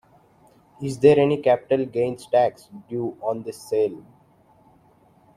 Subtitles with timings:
[0.81, 4.03] Is there any Capital Gains tax due on this sale?